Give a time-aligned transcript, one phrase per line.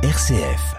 [0.00, 0.76] RCF.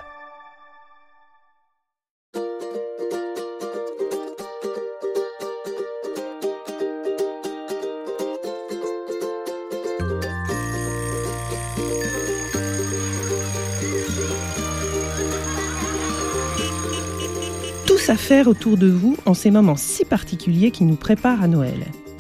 [17.86, 21.49] Tous à faire autour de vous en ces moments si particuliers qui nous préparent à
[21.49, 21.73] Noël.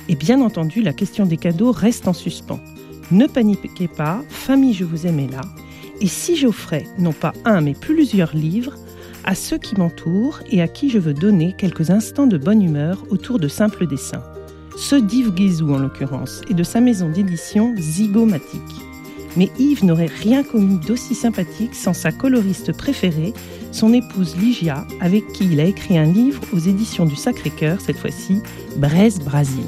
[0.09, 2.59] Et bien entendu, la question des cadeaux reste en suspens.
[3.11, 5.39] Ne paniquez pas, famille je vous aime là.
[6.01, 8.75] Et si j'offrais non pas un mais plusieurs livres
[9.25, 13.03] à ceux qui m'entourent et à qui je veux donner quelques instants de bonne humeur
[13.09, 14.23] autour de simples dessins.
[14.77, 18.61] Ceux d'Yves Guézou en l'occurrence et de sa maison d'édition Zygomatique.
[19.35, 23.33] Mais Yves n'aurait rien connu d'aussi sympathique sans sa coloriste préférée,
[23.71, 27.97] son épouse Ligia, avec qui il a écrit un livre aux éditions du Sacré-Cœur, cette
[27.97, 28.41] fois-ci,
[28.77, 29.67] Braise Brasil.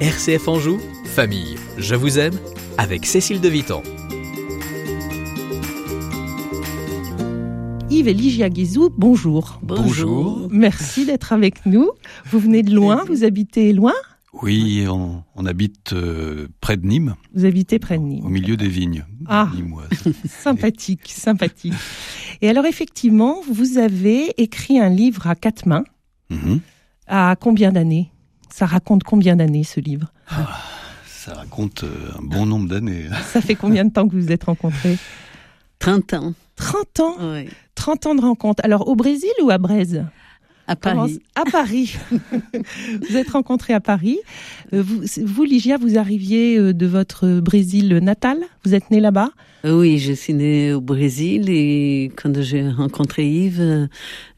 [0.00, 2.38] RCF Anjou, famille, je vous aime,
[2.78, 3.82] avec Cécile de Vitan.
[7.90, 9.58] Yves et Ligia Guézou, bonjour.
[9.62, 10.48] Bonjour.
[10.50, 11.90] Merci d'être avec nous.
[12.30, 13.94] Vous venez de loin, vous habitez loin
[14.42, 18.28] Oui, on, on habite euh, près de Nîmes, Vous habitez près de au Nîmes.
[18.28, 19.50] milieu des vignes Ah.
[19.54, 19.88] nîmoises.
[20.28, 21.74] Sympathique, sympathique.
[22.42, 25.84] Et alors effectivement, vous avez écrit un livre à quatre mains.
[26.30, 26.60] Mhm.
[27.06, 28.12] À combien d'années?
[28.50, 30.12] Ça raconte combien d'années ce livre?
[31.28, 33.04] Ça raconte euh, un bon nombre d'années.
[33.26, 34.96] Ça fait combien de temps que vous vous êtes rencontrés?
[35.78, 37.16] 30 ans, 30 ans?
[37.20, 37.48] Oui.
[37.74, 38.64] 30 ans de rencontre.
[38.64, 40.04] Alors au Brésil ou à Braise?
[40.68, 41.20] À Paris.
[41.34, 41.96] À Paris.
[43.08, 44.18] vous êtes rencontrés à Paris.
[44.74, 49.30] Euh, Vous, vous, Ligia, vous arriviez euh, de votre Brésil natal Vous êtes née là-bas
[49.64, 53.86] Oui, je suis née au Brésil et quand j'ai rencontré Yves, euh,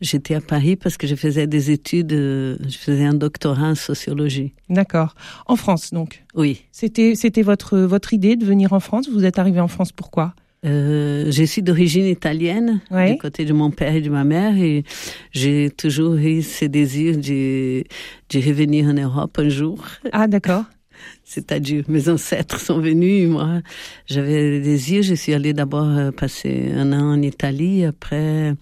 [0.00, 3.74] j'étais à Paris parce que je faisais des études, euh, je faisais un doctorat en
[3.74, 4.52] sociologie.
[4.68, 5.16] D'accord.
[5.46, 6.22] En France, donc.
[6.36, 6.62] Oui.
[6.70, 10.34] C'était, c'était votre, votre idée de venir en France Vous êtes arrivé en France pourquoi?
[10.66, 12.80] Euh, je suis d'origine italienne,
[13.12, 14.84] du côté de mon père et de ma mère, et
[15.32, 17.82] j'ai toujours eu ce désir de,
[18.30, 19.82] de revenir en Europe un jour.
[20.12, 20.64] Ah, d'accord.
[21.24, 23.60] C'est-à-dire, mes ancêtres sont venus, moi,
[24.06, 25.02] j'avais des désirs.
[25.02, 27.86] Je suis allée d'abord euh, passer un an en Italie.
[27.86, 28.52] Après,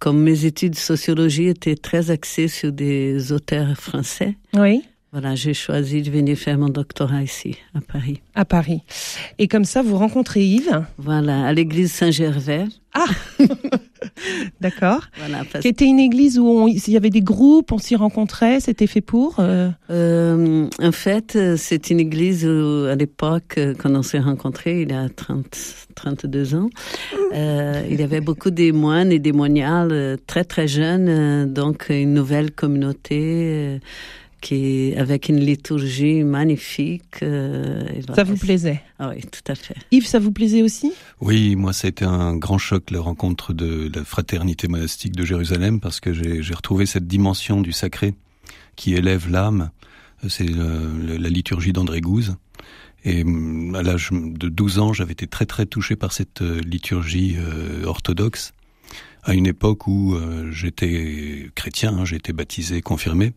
[0.00, 4.82] comme mes études de sociologie étaient très axées sur des auteurs français, Oui.
[5.12, 8.20] Voilà, j'ai choisi de venir faire mon doctorat ici, à Paris.
[8.36, 8.82] À Paris.
[9.38, 10.84] Et comme ça, vous rencontrez Yves.
[10.98, 12.66] Voilà, à l'église Saint-Gervais.
[12.94, 13.06] Ah
[14.60, 15.02] D'accord.
[15.18, 17.96] Voilà, parce Qui était une église où on- il y avait des groupes, on s'y
[17.96, 19.36] rencontrait, c'était fait pour.
[19.38, 24.82] euh, Euh, en fait, c'est une église où, à l'époque, euh, quand on s'est rencontrés,
[24.82, 25.46] il y a 30,
[25.94, 26.70] 32 ans,
[27.34, 32.14] euh, il y avait beaucoup de moines et des moniales très très jeunes, donc une
[32.14, 33.80] nouvelle communauté
[34.40, 37.22] qui, avec une liturgie magnifique.
[37.22, 37.84] euh,
[38.14, 38.82] Ça vous plaisait?
[38.98, 39.74] Ah oui, tout à fait.
[39.90, 40.92] Yves, ça vous plaisait aussi?
[41.20, 45.24] Oui, moi, ça a été un grand choc, la rencontre de la fraternité monastique de
[45.24, 48.14] Jérusalem, parce que j'ai j'ai retrouvé cette dimension du sacré
[48.76, 49.70] qui élève l'âme.
[50.28, 52.36] C'est le- la liturgie d'André Gouze.
[53.04, 56.60] Et hum, à l'âge de 12 ans, j'avais été très très touché par cette euh,
[56.60, 58.52] liturgie euh, orthodoxe,
[59.22, 63.32] à une époque où euh, j'étais chrétien, hein, été baptisé, confirmé,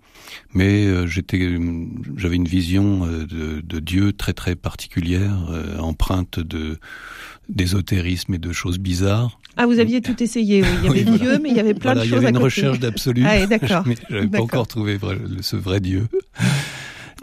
[0.53, 5.77] mais euh, j'étais, hum, j'avais une vision euh, de, de Dieu très très particulière, euh,
[5.79, 6.79] empreinte de
[7.49, 9.37] d'ésotérisme et de choses bizarres.
[9.57, 10.67] Ah, vous aviez tout essayé, oui.
[10.83, 11.17] Il y avait Oui, voilà.
[11.17, 12.43] Dieu, mais il y avait plein Voilà, de il y choses avait à une côté.
[12.45, 13.23] recherche d'absolu.
[13.25, 13.83] Ah, d'accord.
[13.85, 16.07] Mais j'avais pas encore trouvé vrai- ce vrai Dieu.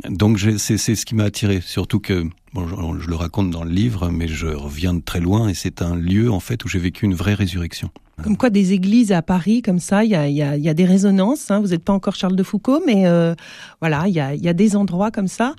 [0.09, 2.67] Donc j'ai- c'est c'est ce qui m'a attiré, surtout que bon,
[2.99, 5.83] je, je le raconte dans le livre, mais je reviens de très loin et c'est
[5.83, 7.91] un lieu en fait où j'ai vécu une vraie résurrection.
[8.23, 11.51] Comme quoi, des églises à Paris, comme ça, il y a, des résonances.
[11.51, 11.61] hein.
[11.61, 13.35] Vous n'êtes pas encore Charles de Foucault, mais euh,
[13.81, 15.55] voilà, il y a, il y a des endroits comme ça.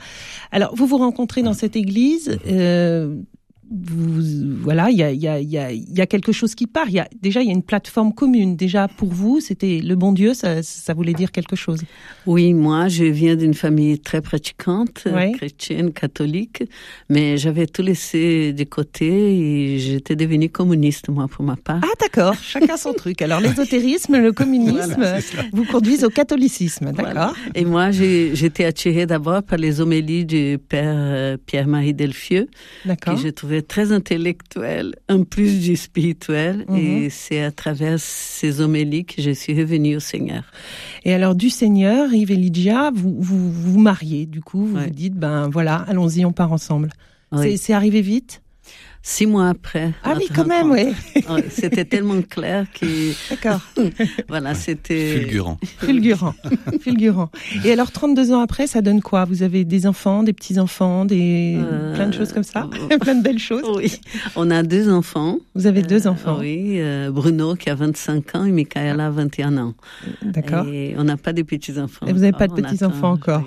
[0.51, 2.37] Alors, vous vous rencontrez dans cette église.
[2.47, 3.15] euh,
[3.71, 4.21] vous,
[4.61, 6.89] voilà, il y a, y, a, y, a, il y a quelque chose qui part.
[6.89, 8.55] Il y a, déjà, il y a une plateforme commune.
[8.55, 11.81] Déjà, pour vous, c'était le bon Dieu, ça, ça voulait dire quelque chose.
[12.25, 15.31] Oui, moi, je viens d'une famille très pratiquante, Ouais.
[15.31, 16.63] chrétienne, catholique,
[17.09, 19.07] mais j'avais tout laissé de côté
[19.75, 21.79] et j'étais devenue communiste, moi, pour ma part.
[21.83, 22.35] Ah, d'accord.
[22.41, 23.21] Chacun son truc.
[23.21, 25.19] Alors, l'ésotérisme, le communisme Voilà,
[25.53, 26.85] vous conduisent au catholicisme.
[26.91, 27.03] D'accord.
[27.05, 27.33] Voilà.
[27.55, 32.47] Et moi, j'étais attirée d'abord par les homélies du père euh, Pierre-Marie Delfieux,
[32.85, 33.15] D'accord.
[33.15, 36.65] que je trouvais très intellectuel, en plus du spirituel.
[36.67, 36.75] Mhm.
[36.77, 40.43] Et c'est à travers ces homélies que je suis revenue au Seigneur.
[41.05, 44.25] Et alors du Seigneur, Yves et Lydia, vous vous, vous mariez.
[44.25, 44.85] Du coup, vous Ouais.
[44.85, 46.89] vous dites, ben voilà, allons-y, on part ensemble.
[47.31, 47.57] Oui.
[47.57, 48.41] C'est arrivé vite?
[49.03, 49.93] Six mois après.
[50.03, 50.93] Ah oui, quand même, oui.
[51.49, 52.85] C'était tellement clair que.
[53.31, 53.59] D'accord.
[54.27, 55.17] voilà, c'était.
[55.17, 55.57] Fulgurant.
[55.79, 56.35] Fulgurant.
[56.79, 57.31] Fulgurant.
[57.65, 59.25] Et alors, 32 ans après, ça donne quoi?
[59.25, 61.57] Vous avez des enfants, des petits-enfants, des...
[61.57, 62.69] Euh, plein de choses comme ça
[62.99, 63.99] Plein de belles choses Oui.
[64.35, 65.39] On a deux enfants.
[65.55, 66.75] Vous avez deux euh, enfants Oui.
[66.79, 69.73] Euh, Bruno qui a 25 ans et Michaela 21 ans.
[70.21, 70.67] D'accord.
[70.67, 72.05] Et on n'a pas de petits-enfants.
[72.05, 73.43] Et vous n'avez pas de petits-enfants encore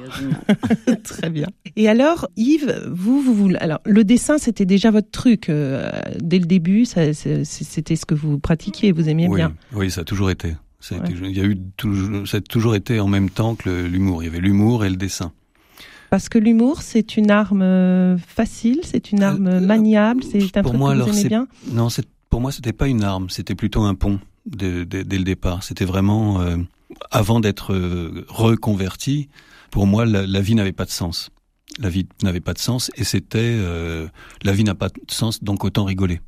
[1.04, 1.46] Très bien.
[1.76, 6.46] Et alors, Yves, vous, vous, vous alors, le dessin, c'était déjà votre truc dès le
[6.46, 9.55] début, c'était ce que vous pratiquiez, vous aimiez bien.
[9.73, 10.55] Oui, ça a toujours été.
[10.81, 13.70] Ça a, il y a eu toujours, ça a toujours été en même temps que
[13.70, 14.23] l'humour.
[14.23, 15.32] Il y avait l'humour et le dessin.
[16.11, 20.62] Parce que l'humour, c'est une arme euh, facile, c'est une arme euh, maniable, c'est un
[20.62, 21.49] truc que vous aimez bien.
[21.73, 21.88] Non,
[22.31, 25.62] pour moi, c'était pas une arme, c'était plutôt un pont dès le départ.
[25.62, 26.56] C'était vraiment euh,
[27.11, 27.75] avant d'être
[28.29, 29.29] reconverti.
[29.70, 31.31] Pour moi, la vie n'avait pas de sens
[31.78, 34.06] la vie n'avait pas de sens et c'était euh,
[34.42, 36.20] la vie n'a pas de sens donc autant rigoler.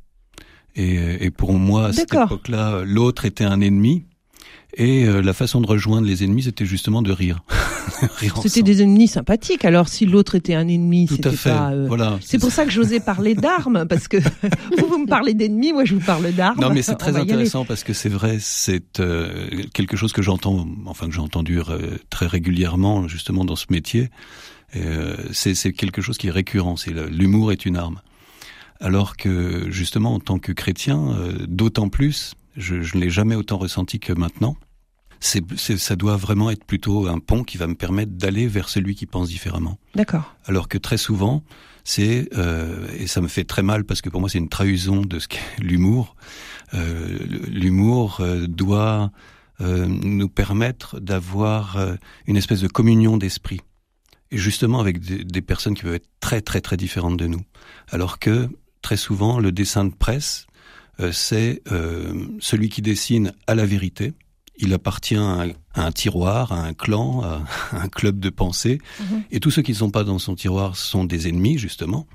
[0.75, 4.05] Et, et pour moi à cette époque-là, l'autre était un ennemi
[4.75, 7.43] et euh, la façon de rejoindre les ennemis c'était justement de rire.
[8.43, 9.65] c'était des ennemis sympathiques.
[9.65, 11.71] Alors si l'autre était un ennemi, c'était pas.
[11.71, 12.19] Euh, voilà.
[12.21, 14.17] C'est pour ça que j'osais parler d'armes parce que
[14.77, 16.59] vous, vous me parlez d'ennemis, moi je vous parle d'armes.
[16.59, 18.83] Non mais c'est très intéressant parce que c'est vrai, c'est
[19.73, 21.59] quelque chose que j'entends, enfin que j'ai entendu
[22.09, 26.75] très régulièrement justement dans ce métier euh, c'est quelque chose qui est récurrent.
[26.75, 28.01] C'est l'humour est une arme.
[28.79, 33.35] Alors que justement, en tant que chrétien, euh, d'autant plus, je, je ne l'ai jamais
[33.35, 34.55] autant ressenti que maintenant.
[35.19, 38.93] C'est, ça doit vraiment être plutôt un pont qui va me permettre d'aller vers celui
[38.93, 39.79] qui pense différemment.
[39.95, 40.35] D'accord.
[40.45, 41.43] Alors que très souvent,
[41.83, 45.01] c'est euh, et ça me fait très mal parce que pour moi c'est une trahison
[45.01, 46.15] de ce qu'est l'humour.
[46.73, 47.17] Euh,
[47.47, 49.11] l'humour euh, doit
[49.61, 51.77] euh, nous permettre d'avoir
[52.27, 53.61] une espèce de communion d'esprit
[54.31, 57.41] et justement avec des, personnes qui peuvent être très très très différentes de nous.
[57.89, 58.49] Alors que
[58.81, 60.47] très souvent le dessin de presse,
[60.99, 64.13] euh, c'est euh, celui qui dessine à la vérité.
[64.59, 65.45] Il appartient à
[65.75, 67.43] un, tiroir, à un clan, à,
[67.73, 69.23] un club de pensée, mhm.
[69.31, 72.07] et tous ceux qui ne sont pas dans son tiroir sont des ennemis justement,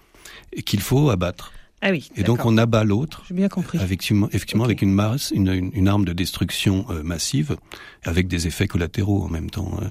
[0.53, 1.53] et qu'il faut abattre.
[1.85, 3.25] Ah oui, et donc on abat l'autre.
[3.27, 3.79] J'ai bien compris.
[3.79, 7.57] Effectivement, effectivement avec une masse, une, une, arme de destruction euh, massive,
[8.05, 9.79] avec des effets collatéraux en même temps.
[9.83, 9.91] Hein.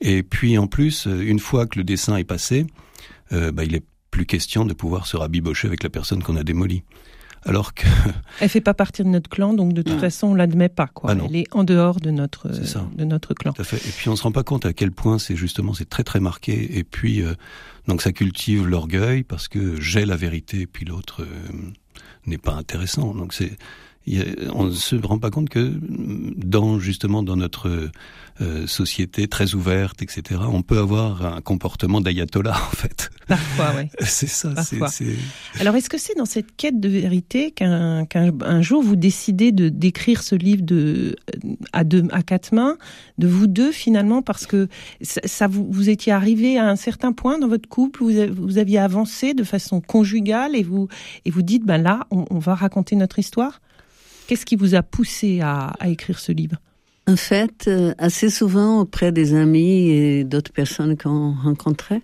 [0.00, 2.66] Et puis en plus, euh, une fois que le dessin est passé,
[3.32, 6.44] euh, bah, il est plus question de pouvoir se rabibocher avec la personne qu'on a
[6.44, 6.82] démolie.
[7.44, 7.86] Alors que
[8.40, 11.12] elle fait pas partie de notre clan, donc de toute façon on l'admet pas quoi.
[11.12, 13.52] Ah elle est en dehors de notre de notre clan.
[13.52, 13.76] Tout à fait.
[13.76, 16.18] Et puis on se rend pas compte à quel point c'est justement c'est très très
[16.18, 16.78] marqué.
[16.78, 17.34] Et puis euh,
[17.86, 21.24] donc ça cultive l'orgueil parce que j'ai la vérité et puis l'autre
[22.26, 23.14] n'est pas intéressant.
[23.14, 23.56] Donc c'est
[24.52, 25.72] on ne se rend pas compte que
[26.36, 27.90] dans justement dans notre
[28.40, 33.10] euh, société très ouverte, etc., on peut avoir un comportement d'ayatollah en fait.
[33.26, 33.88] Parfois, oui.
[34.06, 34.54] c'est ça.
[34.62, 34.78] C'est,
[35.58, 39.68] Alors, est-ce que c'est dans cette quête de vérité qu'un, qu'un jour vous décidez de
[39.68, 41.16] d'écrire ce livre de
[41.72, 42.76] à deux à quatre mains,
[43.18, 44.68] de vous deux finalement, parce que
[45.02, 48.78] ça, vous, vous étiez arrivé à un certain point dans votre couple, vous, vous aviez
[48.78, 50.86] avancé de façon conjugale et vous
[51.24, 53.60] et vous dites ben là, on, on va raconter notre histoire?
[54.28, 56.56] Qu'est-ce qui vous a poussé à, écrire ce livre?
[57.06, 62.02] En fait, euh, assez souvent auprès des amis et d'autres personnes qu'on rencontrait,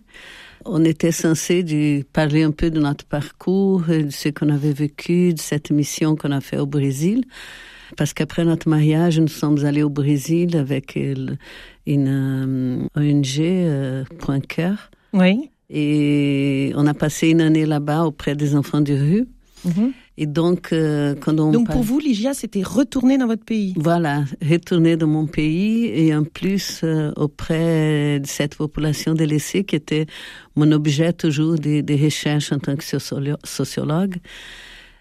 [0.65, 5.39] on était censé parler un peu de notre parcours, de ce qu'on avait vécu, de
[5.39, 7.27] cette mission qu'on a fait au Brésil.
[7.99, 11.37] Parce qu'après notre mariage, nous sommes allés au Brésil avec une
[11.87, 14.91] euh, ONG, euh, Point Cœur.
[15.13, 15.51] Oui.
[15.69, 19.27] Et on a passé une année là-bas auprès des enfants de rue.
[19.67, 19.93] Mhm.
[20.17, 23.75] Et donc, euh, quand on donc pour vous, Ligia, c'était retourner dans votre pays?
[23.77, 29.75] Voilà, retourner dans mon pays et en plus euh, auprès de cette population délaissée qui
[29.75, 30.07] était
[30.55, 34.17] mon objet toujours des, des recherches en tant que sociologue.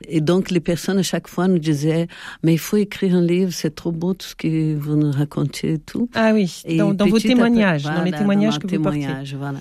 [0.08, 2.08] Et donc, les personnes à chaque fois nous disaient,
[2.44, 5.74] mais il faut écrire un livre, c'est trop beau tout ce que vous nous racontez
[5.74, 6.10] et tout.
[6.14, 9.08] Ah oui, dans, vos témoignages, dans les témoignages que vous portez.
[9.38, 9.60] Voilà.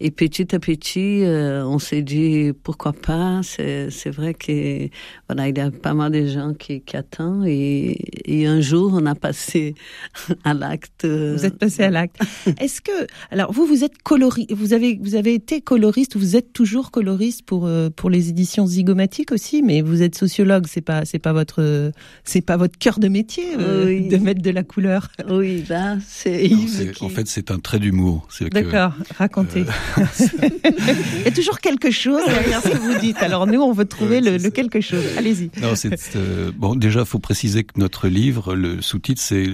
[0.00, 4.88] Et petit à petit, euh, on s'est dit, pourquoi pas, c'est, vrai que,
[5.28, 8.90] voilà, il y a pas mal de gens qui, qui attendent et, et un jour,
[8.94, 9.74] on a passé
[10.44, 11.06] à l'acte.
[11.06, 12.16] Vous êtes passé à l'acte.
[12.60, 16.52] Est-ce que, alors, vous, vous êtes coloriste, vous avez, vous avez été coloriste, vous êtes
[16.52, 21.04] toujours coloriste pour, euh, pour les éditions zygomatiques aussi, mais vous êtes sociologue, c'est pas
[21.04, 21.92] c'est pas votre
[22.24, 25.08] c'est pas votre cœur de métier euh, de mettre de la couleur.
[25.28, 26.50] Oui, ben c'est
[27.00, 28.26] En fait, c'est un trait d'humour.
[28.52, 29.64] D'accord, racontez.
[29.98, 30.04] Euh,
[31.18, 33.18] Il y a toujours quelque chose derrière ce que vous dites.
[33.18, 35.04] Alors nous, on veut trouver le, quelque chose.
[35.16, 35.50] Allez-y.
[35.60, 36.74] Non, c'est euh, bon.
[36.74, 39.46] Déjà, faut préciser que notre livre, le sous-titre, c'est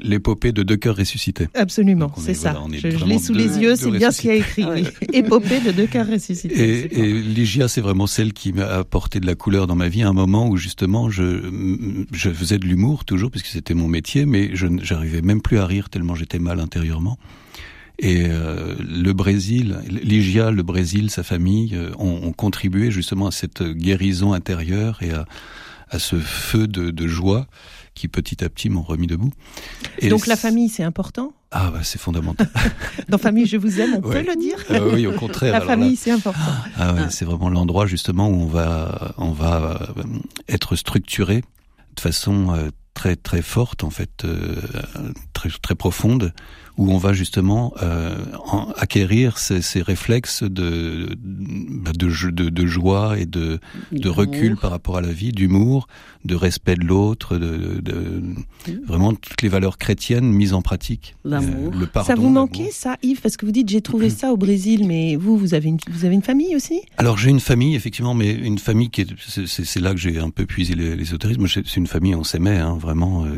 [0.00, 1.48] l'épopée de deux cœurs ressuscités.
[1.54, 2.56] Absolument, c'est ça.
[2.72, 4.66] je, l'ai sous les yeux, c'est bien ce qu'il y a écrit.
[5.12, 6.88] Épopée de deux cœurs ressuscités.
[6.90, 10.02] Et, et Ligia, c'est vraiment celle qui m'a apporté de la couleur dans ma vie
[10.02, 11.40] un moment où justement je,
[12.12, 15.88] faisais de l'humour toujours puisque c'était mon métier, mais je n'arrivais même plus à rire
[15.88, 17.18] tellement j'étais mal intérieurement.
[17.98, 23.62] Et euh, le Brésil, Ligia, le Brésil, sa famille euh, ont, contribué justement à cette
[23.62, 25.24] guérison intérieure et à,
[25.98, 27.46] ce feu de, de joie
[27.96, 29.32] qui petit à petit m'ont remis debout.
[29.98, 32.48] Et Donc la famille, c'est important Ah bah, c'est fondamental.
[33.08, 35.52] Dans famille, je vous aime, on peut le dire ah Oui, au contraire.
[35.52, 36.52] la famille, c'est important.
[36.76, 37.10] Ah, ouais, ah.
[37.10, 40.04] c'est vraiment l'endroit justement où on va, on va euh,
[40.48, 41.42] être structuré
[41.96, 44.56] de façon euh, très très forte en fait, euh,
[45.32, 46.32] très très profonde
[46.78, 48.14] où on va justement euh,
[48.76, 53.60] acquérir ces, ces, réflexes de bah, de, de, de, joie et de,
[53.92, 55.88] de recul par rapport à la vie, d'humour,
[56.24, 58.22] de respect de l'autre, de, de,
[58.86, 61.16] vraiment toutes les valeurs chrétiennes mises en pratique.
[61.24, 61.72] L'amour.
[61.72, 64.36] le pardon, ça vous manquait ça, Yves, parce que vous dites j'ai trouvé ça au
[64.36, 66.82] Brésil, mais vous vous avez une, vous avez une famille aussi?
[66.98, 69.06] Alors j'ai une famille effectivement, mais une famille qui est
[69.46, 71.46] c'est là que j'ai un peu puisé l'ésotérisme.
[71.48, 73.30] C'est une famille on s'aimait hein, vraiment euh,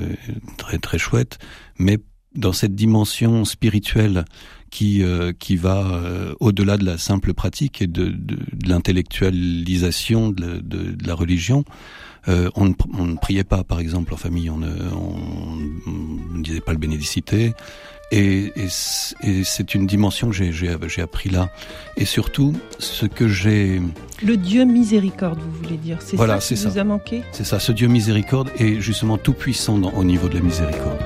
[0.56, 1.38] très très chouette,
[1.78, 1.98] mais
[2.34, 4.24] dans cette dimension spirituelle
[4.70, 10.28] qui euh, qui va euh, au-delà de la simple pratique et de, de, de l'intellectualisation
[10.28, 11.64] de, de, la religion.
[12.26, 14.50] Euh, on, ne, on, ne, priait pas, par exemple, en famille.
[14.50, 17.54] On ne, on, ne disait pas le bénédicité.
[18.10, 18.68] Et, et,
[19.22, 21.48] et c'est une dimension que j'ai appris là.
[21.96, 23.80] Et surtout, ce que j'ai...
[24.22, 27.22] Le Dieu miséricorde, vous voulez dire C'est voilà, ça qui vous a manqué?
[27.32, 30.98] C'est ça, ce Dieu miséricorde est justement tout puissant dans, au niveau de la miséricorde.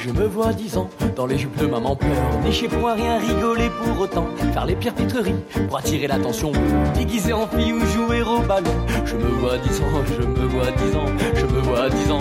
[0.00, 3.68] Je me vois dix ans dans les jupes de maman pleure, niché pour rien, rigoler
[3.82, 5.34] pour autant, faire les pires pitreries
[5.68, 6.52] pour attirer l'attention,
[6.94, 8.70] déguisé en fille ou jouer au ballon.
[9.04, 12.18] Je me vois dix ans, je me vois dix ans, je me vois dix ans.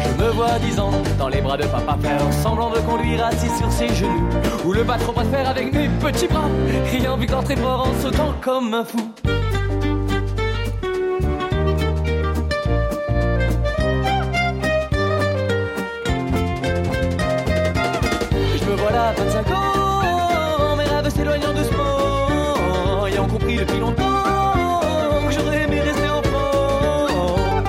[0.00, 3.50] Je me vois dix ans dans les bras de papa faire semblant de conduire assis
[3.58, 4.28] sur ses genoux,
[4.64, 6.48] ou le battre au faire avec mes petits bras,
[6.92, 9.12] ayant vu qu'entrer fort en sautant comme un fou.
[19.08, 24.02] Voilà 25 ans, mes rêves s'éloignant doucement, ayant compris depuis longtemps
[25.26, 27.62] que j'aurais aimé rester enfant.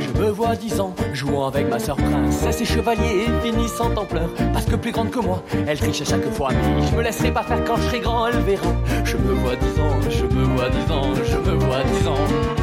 [0.00, 4.06] Je me vois 10 ans, jouant avec ma sœur princesse et chevalier et finissant en
[4.06, 7.02] pleurs, parce que plus grande que moi, elle triche à chaque fois, mais je me
[7.02, 8.72] laisserai pas faire quand je serai grand, elle verra.
[9.04, 12.59] Je me vois 10 ans, je me vois 10 ans, je me vois 10 ans.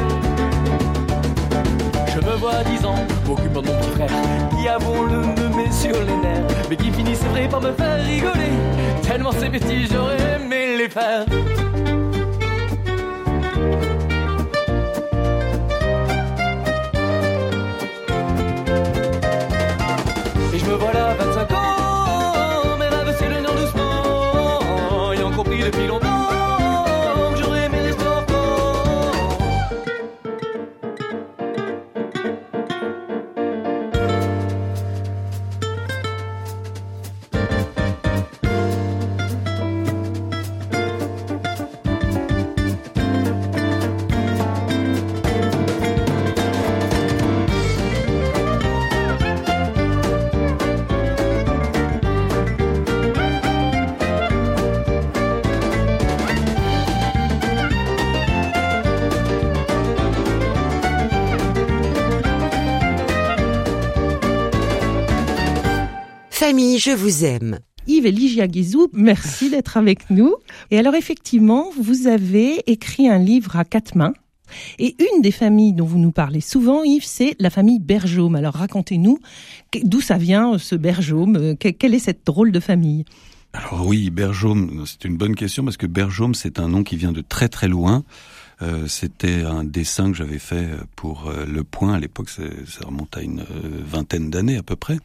[2.38, 2.94] Dix ans,
[3.26, 4.10] m'occupant de mon petit frère,
[4.56, 8.00] qui avons-le me met sur les nerfs, mais qui finit, c'est vrai, par me faire
[8.04, 8.52] rigoler,
[9.02, 11.26] tellement ces bêtises, j'aurais aimé les faire.
[66.58, 67.60] Famille, je vous aime.
[67.86, 70.34] Yves et Ligia Guizou, merci d'être avec nous.
[70.72, 74.12] Et alors effectivement, vous avez écrit un livre à quatre mains.
[74.80, 78.34] Et une des familles dont vous nous parlez souvent, Yves, c'est la famille Berjaume.
[78.34, 79.20] Alors racontez-nous
[79.84, 83.04] d'où ça vient ce Berjaume, quelle est cette drôle de famille?
[83.52, 87.12] Alors oui, Berjaume, c'est une bonne question parce que Berjaume, c'est un nom qui vient
[87.12, 88.02] de très très loin.
[88.60, 92.42] Euh, c'était un dessin que j'avais fait pour euh, Le Point à l'époque, ça
[92.84, 94.98] remonte à une euh, vingtaine d'années à peu près.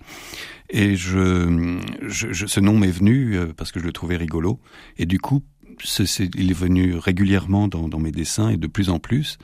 [0.69, 4.60] Et je, je, ce nom m'est venu parce que je le trouvais rigolo.
[4.98, 5.43] Et du coup,
[6.36, 9.38] il est venu régulièrement dans, dans, mes dessins et de plus en plus.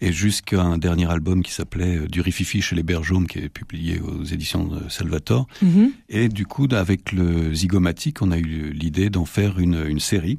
[0.00, 3.48] et jusqu'à un dernier album qui s'appelait euh, Du Rififi chez les Bergaumes, qui est
[3.48, 5.46] publié aux éditions de Salvatore.
[5.62, 5.92] Mhm.
[6.08, 10.38] Et du coup, avec le Zygomatique, on a eu l'idée d'en faire une, une série,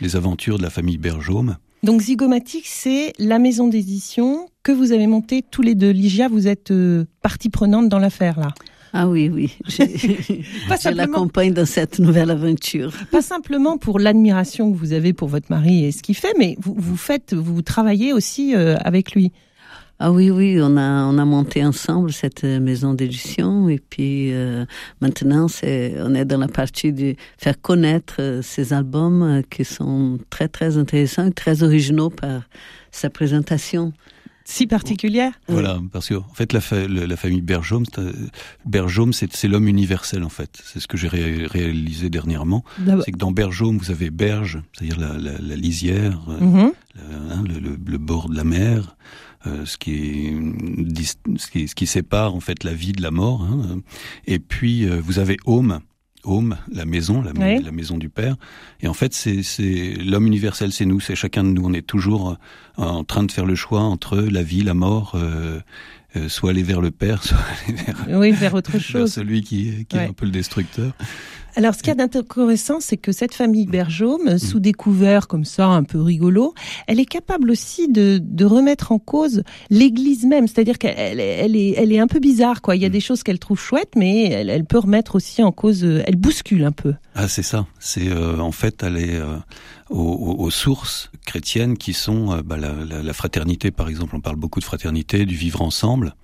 [0.00, 1.56] Les aventures de la famille Bergaume.
[1.82, 5.90] Donc Zygomatique, c'est la maison d'édition que vous avez montée tous les deux.
[5.90, 8.48] Ligia, vous êtes euh, partie prenante dans l'affaire là.
[8.92, 9.56] Ah oui, oui.
[10.68, 12.92] Pas Je simplement, l'accompagne dans cette nouvelle aventure.
[13.12, 16.56] pas simplement pour l'admiration que vous avez pour votre mari et ce qu'il fait, mais
[16.58, 19.32] vous, vous faites, vous travaillez aussi euh, avec lui.
[20.02, 24.32] Ah oui, oui, on a, on a monté ensemble cette euh, maison d'édition et puis
[24.32, 24.64] euh,
[25.02, 29.64] maintenant c'est, on est dans la partie de faire connaître euh, ces albums euh, qui
[29.66, 32.44] sont très très intéressants, et très originaux par
[32.90, 33.92] sa présentation.
[34.46, 35.32] Si particulière?
[35.48, 38.12] Voilà, parce que en fait, la, fa- la famille euh,
[38.64, 40.60] Bergaume, c'est, c'est l'homme universel en fait.
[40.64, 42.64] C'est ce que j'ai ré- réalisé dernièrement.
[42.78, 46.72] D'abord- C'est que dans Bergaume, vous avez berge, c'est-à-dire la, la, la lisière, le, hein,
[47.46, 48.96] le- le- le bord de la mer,
[49.46, 50.34] euh, ce, qui est,
[51.38, 53.42] ce, qui, ce qui sépare en fait la vie de la mort.
[53.42, 53.80] hein.
[54.26, 55.80] Et puis euh, vous avez Home,
[56.24, 57.32] Home, la maison, la,
[57.72, 58.36] maison du père.
[58.80, 61.64] Et en fait, c'est c'est l'homme universel, c'est nous, c'est chacun de nous.
[61.64, 62.36] On est toujours
[62.78, 65.12] euh, en train de faire le choix entre la vie, la mort.
[65.14, 65.60] euh,
[66.16, 69.12] euh, soit aller vers le père, soit aller vers, Oui, vers autre vers chose.
[69.12, 70.06] celui qui, qui Ouais.
[70.06, 70.92] est un peu le destructeur.
[71.56, 73.70] Alors, ce qu'il y a d'intéressant, c'est que cette famille Mm.
[73.70, 76.54] Bergaume, sous des couverts comme ça, un peu rigolo,
[76.86, 80.46] elle est capable aussi de, de remettre en cause l'Église même.
[80.48, 82.76] C'est-à-dire qu'elle elle, est- elle est, elle est un peu bizarre, quoi.
[82.76, 82.92] Il y a Mm.
[82.92, 85.84] des choses qu'elle trouve chouettes, mais elle, elle peut remettre aussi en cause.
[85.84, 86.94] euh, Elle bouscule un peu.
[87.14, 87.66] Ah, c'est ça.
[87.78, 89.36] C'est euh, en fait aller euh,
[89.90, 94.14] aux, aux- aux sources chrétiennes qui sont euh, bah, la, la- la fraternité, par exemple.
[94.16, 96.14] On parle beaucoup de fraternité, du vivre ensemble,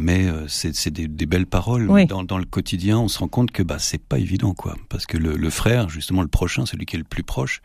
[0.00, 1.88] mais euh, c'est des, des belles paroles.
[1.90, 2.06] Oui.
[2.06, 5.06] Dans, dans le quotidien, on se rend compte que bah c'est pas évident, quoi, parce
[5.06, 7.60] que le, le frère, justement le prochain, celui qui est le plus proche,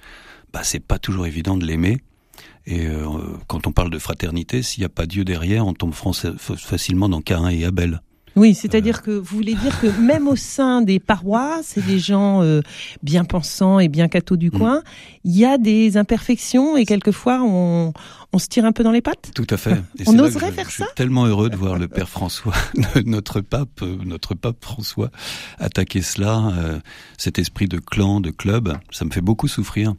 [0.53, 2.01] bah c'est pas toujours évident de l'aimer.
[2.65, 3.05] Et euh,
[3.47, 7.21] quand on parle de fraternité, s'il n'y a pas Dieu derrière, on tombe facilement dans
[7.21, 8.01] Cain et Abel.
[8.35, 12.41] Oui, c'est-à-dire que vous voulez dire que même au sein des paroisses et des gens
[12.43, 12.61] euh,
[13.01, 14.57] bien pensants et bien cathos du Mm.
[14.57, 14.81] coin,
[15.23, 17.93] il y a des imperfections et quelquefois on,
[18.33, 19.31] on se tire un peu dans les pattes?
[19.33, 19.81] Tout à fait.
[19.99, 22.53] Et On oserait je, faire je suis ça tellement heureux de voir le père François,
[23.05, 25.09] notre pape, euh, notre pape François,
[25.57, 26.79] attaquer cela, euh,
[27.17, 28.77] cet esprit de clan, de club.
[28.91, 29.93] Ça me fait beaucoup souffrir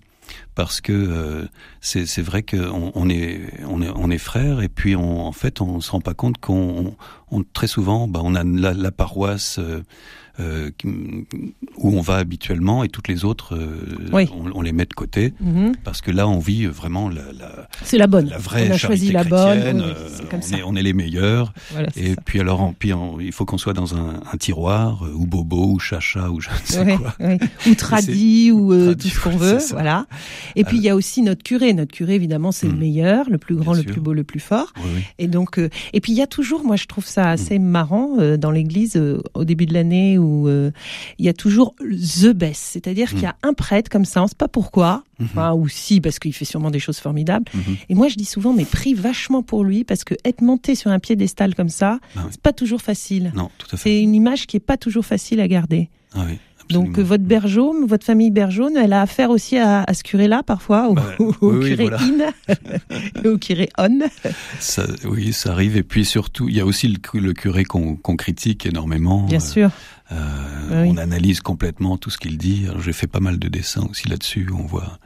[0.55, 1.47] parce que euh,
[1.81, 4.19] c'est vrai qu'on on est on est on est
[4.63, 6.97] et puis on, en fait on se rend pas compte qu'on
[7.31, 9.61] on, très souvent bah, on a la, la paroisse.
[10.41, 10.91] Euh, euh,
[11.77, 14.29] où on va habituellement et toutes les autres euh, Oui.
[14.35, 15.75] on, on les met de côté Mhm.
[15.85, 18.29] parce que là on vit vraiment la, la, C'est la bonne.
[18.29, 19.59] la vraie on a choisi la bonne.
[19.81, 20.59] Oui, euh, comme on, ça.
[20.59, 21.53] est, on est les meilleurs.
[21.73, 22.21] Voilà, Et ça.
[22.25, 25.27] puis alors, en, puis en- il faut qu'on soit dans un, un tiroir, euh, ou
[25.27, 27.15] bobo, ou chacha, ou je ne sais quoi.
[27.69, 30.07] Ou tradi, ou euh, Tradi, tout ce qu'on veut, voilà.
[30.55, 31.73] Et puis il y a aussi notre curé.
[31.73, 32.79] Notre curé, évidemment, c'est le Mm.
[32.79, 33.93] meilleur, le plus grand, Bien le sûr.
[33.93, 34.73] plus beau, le plus fort.
[35.19, 37.09] Et donc, euh, et puis il y a toujours, moi je trouve Mm.
[37.09, 40.71] ça assez marrant euh, dans l'Église euh, au début de l'année où euh,
[41.19, 44.27] il y a toujours the best, c'est-à-dire qu'il y a un prêtre comme ça, on
[44.27, 45.27] sait pas pourquoi, Mhm.
[45.31, 47.47] enfin, ou si parce qu'il fait sûrement des choses formidables.
[47.55, 47.77] Mhm.
[47.89, 50.91] Et moi je dis souvent, mais prie vachement pour lui parce que être monté sur
[50.91, 52.29] un piédestal comme ça, Ah oui.
[52.33, 53.33] c'est pas toujours facile.
[53.35, 53.85] Non, tout à fait.
[53.91, 55.89] C'est une image qui est pas toujours facile à garder.
[56.15, 56.85] Ah oui, absolument.
[56.97, 60.89] Donc votre bergeaume, votre famille bergeaume, elle a affaire aussi à, à ce curé-là parfois,
[60.89, 61.99] au, Bah, au oui, curé voilà.
[62.01, 62.55] in,
[63.25, 64.01] et au curé on.
[64.61, 65.77] Ça, oui, ça arrive.
[65.77, 69.23] Et puis surtout, il y a aussi le, cu- le curé qu'on critique énormément.
[69.25, 69.71] Bien Euh, sûr.
[70.13, 70.89] euh, Oui.
[70.93, 72.67] On analyse complètement tout ce qu'il dit.
[72.85, 74.49] J'ai fait pas mal de dessins aussi là-dessus.
[74.57, 74.99] On voit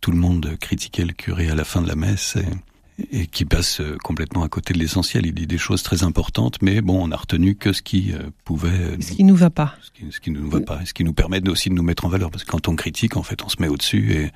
[0.00, 2.36] tout le monde critiquer le curé à la fin de la messe.
[2.36, 2.44] Et,
[3.12, 5.26] et qui passe euh, complètement à côté de l'essentiel.
[5.26, 8.30] Il dit des choses très importantes, mais bon, on a retenu que ce qui euh,
[8.44, 9.76] pouvait euh, Ce qui nous va pas.
[9.82, 11.74] ce qui, ce qui ne nous va pas, et ce qui nous permet aussi de
[11.74, 14.12] nous mettre en valeur, parce que quand on critique, en fait, on se met au-dessus
[14.12, 14.30] et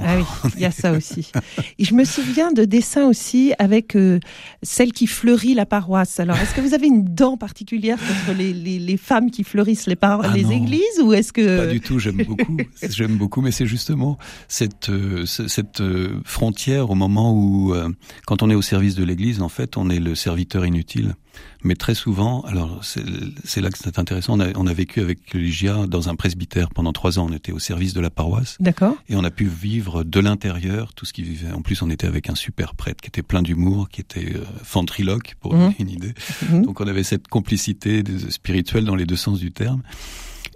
[0.00, 0.24] Ah oui,
[0.56, 1.30] il y a ça aussi.
[1.78, 4.20] Et je me souviens de dessins aussi avec euh,
[4.62, 6.20] celle qui fleurit la paroisse.
[6.20, 9.86] Alors, est-ce que vous avez une dent particulière contre les, les, les femmes qui fleurissent
[9.86, 10.50] les, par Ah les non.
[10.52, 11.98] églises ou est-ce que pas du tout.
[11.98, 12.56] J'aime beaucoup,
[12.90, 17.88] j'aime beaucoup, mais c'est justement cette euh, ce- cette euh, frontière au moment où, euh,
[18.26, 21.14] quand on est au service de l'Église, en fait, on est le serviteur inutile.
[21.64, 24.34] Mais très souvent, alors c'est là que c'est intéressant.
[24.34, 27.26] On a, on a vécu avec Ligia dans un presbytère pendant trois ans.
[27.28, 28.56] On était au service de la paroisse.
[28.60, 28.94] D'accord.
[29.08, 31.52] Et on a pu vivre de l'intérieur tout ce qui vivait.
[31.52, 34.44] En plus, on était avec un super prêtre qui était plein d'humour, qui était euh,
[34.72, 36.14] ventriloque, pour donner une idée.
[36.48, 36.62] Mhm.
[36.62, 39.82] Donc on avait cette complicité spirituelle dans les deux sens du terme.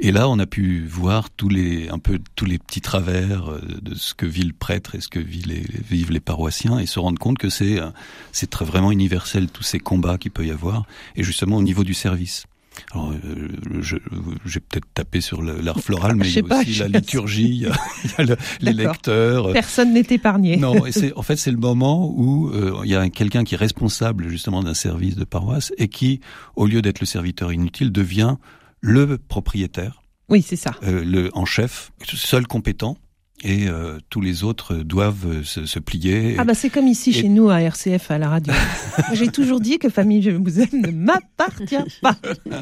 [0.05, 3.61] Et là, on a pu voir tous les, un peu tous les petits travers euh,
[3.83, 6.87] de ce que vit le prêtre et ce que vit les, vivent les paroissiens et
[6.87, 7.87] se rendre compte que c'est, euh,
[8.33, 10.87] c'est très vraiment universel tous ces combats qu'il peut y avoir.
[11.15, 12.47] Et justement au niveau du service.
[12.93, 13.49] Alors, euh,
[13.81, 13.97] je-
[14.45, 17.57] j'ai peut-être tapé sur l'art floral, mais il y a pas, aussi la liturgie, il
[17.61, 17.73] y a,
[18.05, 19.53] il y a le- les lecteurs.
[19.53, 20.57] Personne n'est épargné.
[20.57, 23.55] Non, et c'est en fait c'est le moment où euh, il y a quelqu'un qui
[23.55, 26.21] est responsable justement d'un service de paroisse et qui,
[26.57, 28.37] au lieu d'être le serviteur inutile, devient
[28.83, 30.73] le propriétaire, Oui, c'est ça.
[30.83, 32.97] euh, le en chef, seul compétent,
[33.45, 36.37] et euh, tous les autres doivent euh, se, se plier.
[36.39, 38.53] Ah bah c'est comme ici Et- chez nous à RCF à la radio.
[39.15, 42.15] J'ai toujours dit que Famille Je vous aime ne m'appartient pas.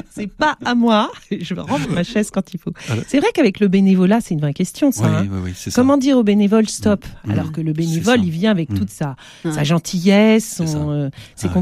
[0.09, 1.11] C'est pas à moi.
[1.29, 2.71] Je rends ma chaise quand il faut.
[2.87, 3.03] Voilà.
[3.07, 5.03] C'est vrai qu'avec le bénévolat, c'est une vraie question ça.
[5.03, 5.27] oui, hein.
[5.31, 5.79] oui, oui, c'est ça.
[5.81, 7.31] Comment dire au bénévole stop Mm.
[7.31, 8.77] alors que le C'est bénévole il vient avec Mm.
[8.79, 10.77] toute sa, sa gentillesse, son, C'est ça.
[10.79, 11.53] euh, c'est Ah ouais.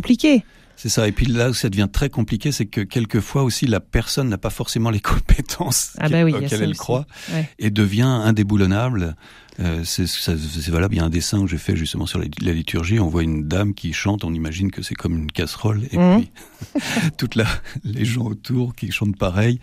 [0.82, 1.10] C'est ça.
[1.10, 4.38] Et puis là où ça devient très compliqué, c'est que quelquefois aussi la personne n'a
[4.38, 6.80] pas forcément les compétences Ah bah oui, auxquelles elle aussi.
[6.80, 7.50] croit Ouais.
[7.60, 9.16] et devient indéboulonnable.
[9.60, 10.06] Euh, c'est
[10.70, 10.96] valable.
[10.96, 12.98] Il y a un dessin que j'ai fait justement sur la, la liturgie.
[13.02, 14.24] On voit une dame qui chante.
[14.24, 15.82] On imagine que c'est comme une casserole.
[15.92, 16.22] Et Mhm.
[16.22, 16.32] puis
[17.18, 17.46] toute la
[17.84, 19.60] les gens autour qui chantent pareil.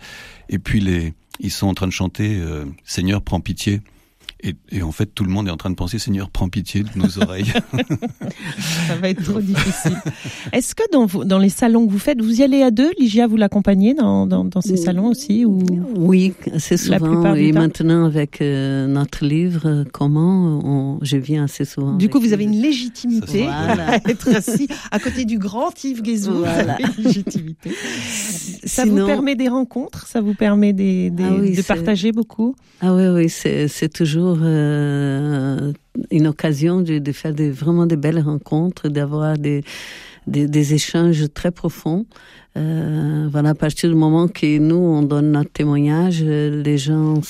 [0.49, 3.81] Et puis les ils sont en train de chanter euh, Seigneur prends pitié.
[4.43, 6.83] Et, et en fait, tout le monde est en train de penser Seigneur, prends pitié
[6.83, 7.51] de nos oreilles.
[8.87, 9.97] Ça va être trop difficile.
[10.53, 12.91] Est-ce que dans, vos- dans les salons que vous faites, vous y allez à deux?
[12.99, 15.59] Ligia, vous l'accompagnez dans, dans, dans ces salons aussi ou...
[15.95, 17.11] Oui, assez La souvent.
[17.13, 21.93] plupart du Et maintenant, avec euh, notre livre, euh, Comment, on, je viens assez souvent.
[21.95, 23.89] Du coup, vous avez une légitimité Voilà.
[23.93, 26.33] à être assis à côté du grand Yves Guézou.
[26.33, 26.77] Voilà.
[26.97, 27.71] légitimité.
[28.63, 30.05] Ça vous permet des rencontres?
[30.07, 32.55] Ça vous permet des, des- Ah oui, de c'est- partager beaucoup?
[32.81, 33.89] Ah oui, oui, c'est c'est
[34.41, 35.71] euh,
[36.11, 39.63] une occasion de, de faire vraiment des belles rencontres, d'avoir des,
[40.73, 42.05] échanges très profonds.
[42.57, 47.21] Euh, voilà, à partir du moment que nous, on donne notre témoignage, euh, les gens,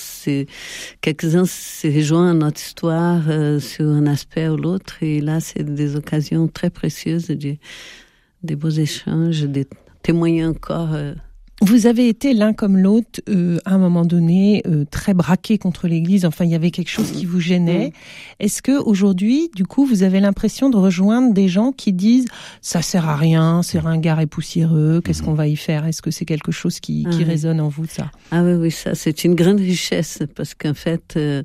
[1.01, 3.23] quelques-uns se rejoignent à notre histoire
[3.59, 7.59] sur un aspect ou l'autre, et là, c'est des occasions très précieuses, des,
[8.43, 9.67] des beaux échanges, des
[10.01, 10.89] témoigner encore.
[11.61, 15.87] Vous avez été l'un comme l'autre, euh, à un moment donné, euh, très braqué contre
[15.87, 16.23] l'Église.
[16.23, 17.93] Enfin, il y avait quelque chose qui vous gênait.
[18.39, 22.27] Est-ce que aujourd'hui, du coup, vous avez l'impression de rejoindre des gens qui disent
[22.61, 25.87] ça sert à rien, c'est ringard et poussiéreux, qu'est-ce qu'on va y faire?
[25.87, 27.23] Est-ce que c'est quelque chose qui, qui Ah ouais.
[27.23, 28.11] résonne en vous, ça?
[28.29, 31.41] Ah oui, oui, ça, c'est une grande richesse parce qu'en fait, euh,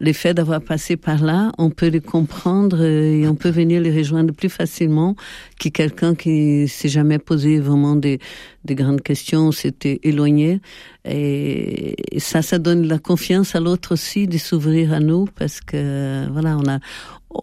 [0.00, 3.80] les faits d'avoir passé par là, on peut les comprendre euh, et on peut venir
[3.80, 5.14] les rejoindre plus facilement
[5.60, 8.18] que quelqu'un qui s'est jamais posé vraiment des,
[8.64, 10.60] des grandes questions, s'était éloigné.
[11.04, 15.60] Et, et ça, ça donne la confiance à l'autre aussi de s'ouvrir à nous parce
[15.60, 16.78] que, voilà, on a,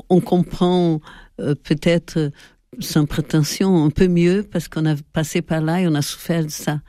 [0.10, 1.02] on comprend
[1.40, 2.32] euh, peut-être
[2.80, 6.46] sans prétention un peu mieux parce qu'on a passé par là et on a souffert
[6.46, 6.80] de ça.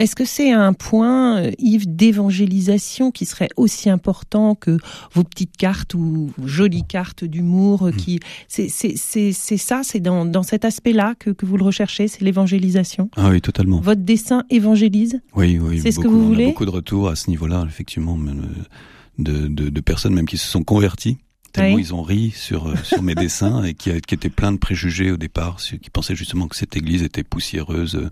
[0.00, 4.78] Est-ce que c'est un point, euh, Yves, d'évangélisation qui serait aussi important que
[5.12, 9.82] vos petites cartes ou vos jolies cartes d'humour euh, qui c'est c'est c'est c'est ça,
[9.84, 13.10] c'est dans dans cet aspect-là que que vous le recherchez, c'est l'évangélisation?
[13.16, 13.80] ah oui, totalement.
[13.80, 15.20] Votre dessin évangélise?
[15.36, 15.80] Oui, oui.
[15.82, 16.44] C'est ce que vous On voulez?
[16.44, 20.26] a beaucoup de retours à ce niveau-là, effectivement, même, euh, de, de, de personnes même
[20.26, 21.18] qui se sont converties.
[21.52, 21.82] Tellement Oui.
[21.82, 25.16] ils ont ri sur euh, sur mes dessins et qui, étaient pleins de préjugés au
[25.16, 28.10] départ, qui pensaient justement que cette église était poussiéreuse, euh,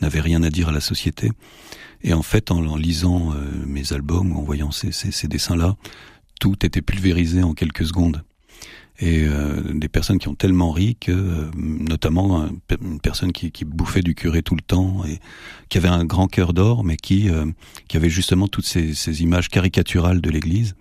[0.00, 1.30] n'avait rien à dire à la société.
[2.02, 5.28] Et en fait, en, en lisant euh, mes albums ou en voyant ces, ces, ces
[5.28, 5.76] dessins-là,
[6.40, 8.22] tout était pulvérisé en quelques secondes.
[9.00, 12.48] Et euh, des personnes qui ont tellement ri que, notamment
[12.82, 15.20] une personne qui, qui bouffait du curé tout le temps et
[15.68, 17.46] qui avait un grand cœur d'or, mais qui, euh,
[17.86, 20.74] qui avait justement toutes ces, ces images caricaturales de l'Église.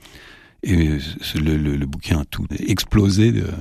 [0.70, 1.00] Et
[1.40, 3.52] le, le, le bouquin a tout explosé euh,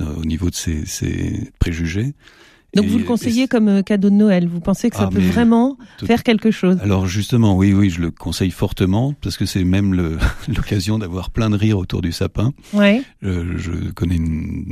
[0.00, 2.14] euh, au niveau de ses, ses préjugés.
[2.74, 4.48] Donc Et- vous le conseillez comme euh, cadeau de Noël?
[4.48, 6.76] Vous pensez que ça Ah, peut vraiment tout- faire quelque chose?
[6.82, 9.94] Alors justement, oui, oui, je le conseille fortement parce que c'est même
[10.48, 12.52] l'occasion d'avoir plein de rires autour du sapin.
[12.72, 13.02] Ouais.
[13.24, 14.64] Euh, je connais une,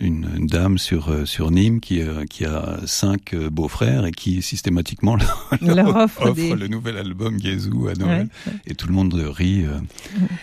[0.00, 4.42] une, une dame sur euh, sur Nîmes qui euh, qui a cinq beaux-frères et qui
[4.42, 5.16] systématiquement
[5.60, 8.52] leur, Leur offre des- le nouvel album Gazou à Noël Ouais.
[8.66, 9.64] et tout le monde rit.
[9.64, 9.78] euh,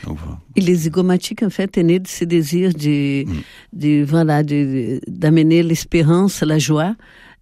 [0.06, 0.40] donc voilà.
[0.56, 3.42] Et les zygomatiques, en fait, est né de ce désir de, Mm.
[3.74, 6.96] de voilà, de- d'amener l'espérance, la joie.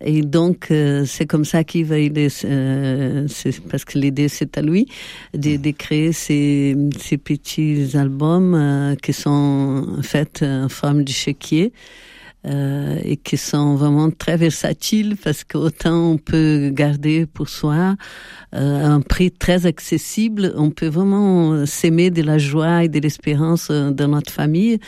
[0.04, 3.28] Et donc, euh, c'est comme ça qu'il va, est, euh,
[3.70, 4.88] parce que l'idée, c'est à lui,
[5.34, 11.12] de, de créer ces, ces petits albums euh, qui sont, en fait, en forme de
[11.12, 11.74] chéquier.
[12.48, 17.96] Euh, et qui sont vraiment très versatiles parce qu'autant on peut garder pour soi
[18.56, 23.00] euh, à un prix très accessible, on peut vraiment s'aimer de la joie et de
[23.00, 24.80] l'espérance euh, dans notre famille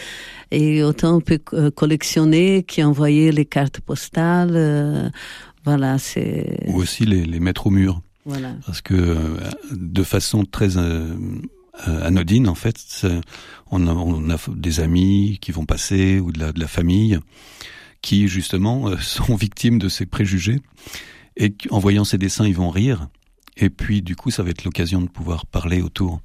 [0.49, 4.53] et autant on peut euh, collectionner qui envoyer les cartes postales.
[4.55, 5.09] euh,
[5.63, 8.55] voilà, c'est Ou aussi les, les mettre au mur voilà.
[8.65, 9.17] parce que euh,
[9.71, 11.13] de façon très euh,
[11.73, 13.05] anodine en fait,
[13.71, 17.19] on a, on a des amis qui vont passer ou de la, de la famille
[18.03, 20.59] qui justement euh, sont victimes de ces préjugés
[21.35, 23.07] et en voyant ces dessins, ils vont rire.
[23.57, 26.21] Et puis, du coup, ça va être l'occasion de pouvoir parler autour.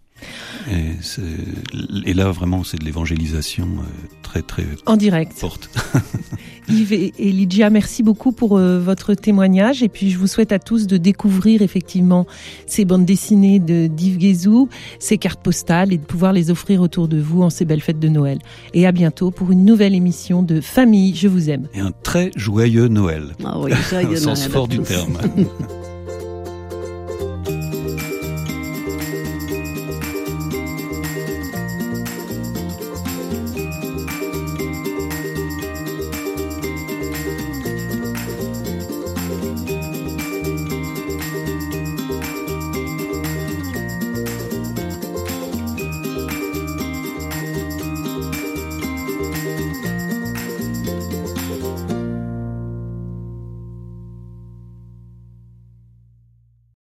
[0.71, 5.33] Et, et là, vraiment, c'est de l'évangélisation euh, très, très en direct.
[5.33, 5.71] forte.
[6.69, 9.83] Yves et, Lydia, merci beaucoup pour euh, votre témoignage.
[9.83, 12.27] Et puis, je vous souhaite à tous de découvrir effectivement
[12.67, 17.09] ces bandes dessinées de d'Yves Guézou, ces cartes postales et de pouvoir les offrir autour
[17.09, 18.39] de vous en ces belles fêtes de Noël.
[18.75, 21.67] Et à bientôt pour une nouvelle émission de Famille, je vous aime.
[21.75, 23.35] Et un très joyeux Noël.
[23.45, 25.19] Ah oui, joyeux Au sens fort du terme.